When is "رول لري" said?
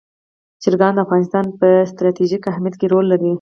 2.93-3.29